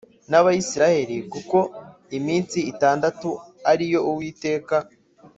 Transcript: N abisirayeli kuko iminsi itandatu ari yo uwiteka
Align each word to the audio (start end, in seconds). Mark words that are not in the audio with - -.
N 0.29 0.31
abisirayeli 0.39 1.17
kuko 1.33 1.57
iminsi 2.17 2.57
itandatu 2.71 3.29
ari 3.71 3.85
yo 3.93 3.99
uwiteka 4.09 4.75